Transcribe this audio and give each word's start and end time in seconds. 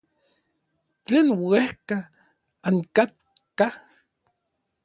Tlen 1.05 1.27
uejka 1.49 1.97
ankatkaj. 2.67 3.73